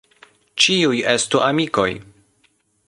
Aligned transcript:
Ĉiuj 0.63 1.03
estu 1.13 1.43
amikoj. 1.51 1.89